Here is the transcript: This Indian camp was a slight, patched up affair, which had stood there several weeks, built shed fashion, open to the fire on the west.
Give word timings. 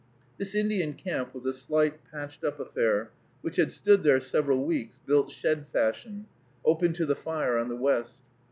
This 0.39 0.55
Indian 0.55 0.95
camp 0.95 1.31
was 1.31 1.45
a 1.45 1.53
slight, 1.53 1.99
patched 2.09 2.43
up 2.43 2.59
affair, 2.59 3.11
which 3.41 3.57
had 3.57 3.71
stood 3.71 4.01
there 4.01 4.19
several 4.19 4.65
weeks, 4.65 4.97
built 5.05 5.29
shed 5.29 5.67
fashion, 5.71 6.25
open 6.65 6.91
to 6.93 7.05
the 7.05 7.15
fire 7.15 7.55
on 7.55 7.69
the 7.69 7.75
west. 7.77 8.15